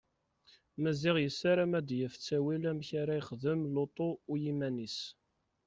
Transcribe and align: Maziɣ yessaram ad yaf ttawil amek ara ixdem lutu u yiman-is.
Maziɣ 0.81 1.15
yessaram 1.19 1.71
ad 1.79 1.89
yaf 1.99 2.13
ttawil 2.15 2.63
amek 2.71 2.89
ara 3.01 3.13
ixdem 3.21 3.61
lutu 3.73 4.09
u 4.31 4.33
yiman-is. 4.43 4.99